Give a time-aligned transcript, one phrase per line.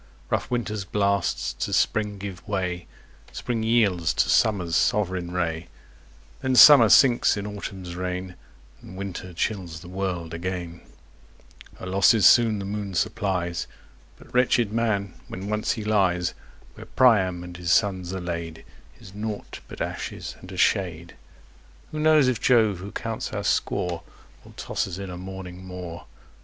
[0.31, 2.87] Rough Winter's blasts to Spring give way,
[3.31, 5.67] Spring yields to Summer's sovereign ray;
[6.41, 8.33] 10 Then Summer sinks in Autumn's reign,
[8.81, 10.81] And Winter chills the world again:
[11.75, 13.67] Her losses soon the moon supplies,
[14.17, 16.33] But wretched man, when once he lies
[16.73, 18.65] Where Priam and his sons are laid,
[18.99, 21.13] Is nought but ashes, and a shade.
[21.91, 24.01] Who knows if Jove, who counts our score,
[24.43, 26.07] Will toss us in a morning more?